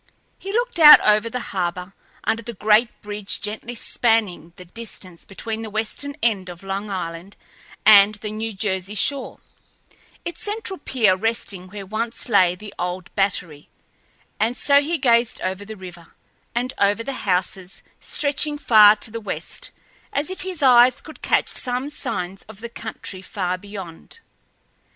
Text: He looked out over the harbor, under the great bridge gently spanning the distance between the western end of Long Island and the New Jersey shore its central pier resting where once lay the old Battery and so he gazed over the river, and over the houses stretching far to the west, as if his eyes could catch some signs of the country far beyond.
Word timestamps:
He 0.39 0.51
looked 0.51 0.79
out 0.79 0.99
over 1.01 1.29
the 1.29 1.39
harbor, 1.53 1.93
under 2.23 2.41
the 2.41 2.55
great 2.55 2.89
bridge 3.03 3.39
gently 3.39 3.75
spanning 3.75 4.51
the 4.55 4.65
distance 4.65 5.25
between 5.25 5.61
the 5.61 5.69
western 5.69 6.15
end 6.23 6.49
of 6.49 6.63
Long 6.63 6.89
Island 6.89 7.37
and 7.85 8.15
the 8.15 8.31
New 8.31 8.51
Jersey 8.53 8.95
shore 8.95 9.41
its 10.25 10.41
central 10.41 10.79
pier 10.79 11.15
resting 11.15 11.67
where 11.67 11.85
once 11.85 12.27
lay 12.29 12.55
the 12.55 12.73
old 12.79 13.13
Battery 13.13 13.69
and 14.39 14.57
so 14.57 14.81
he 14.81 14.97
gazed 14.97 15.39
over 15.41 15.63
the 15.63 15.77
river, 15.77 16.15
and 16.55 16.73
over 16.79 17.03
the 17.03 17.13
houses 17.29 17.83
stretching 17.99 18.57
far 18.57 18.95
to 18.95 19.11
the 19.11 19.21
west, 19.21 19.69
as 20.11 20.31
if 20.31 20.41
his 20.41 20.63
eyes 20.63 20.99
could 20.99 21.21
catch 21.21 21.47
some 21.47 21.91
signs 21.91 22.41
of 22.49 22.59
the 22.59 22.69
country 22.69 23.21
far 23.21 23.55
beyond. 23.55 24.19